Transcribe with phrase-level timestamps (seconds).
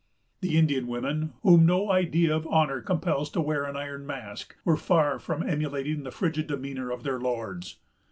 [0.39, 4.75] The Indian women, whom no idea of honor compels to wear an iron mask, were
[4.75, 7.77] far from emulating the frigid demeanor of their lords.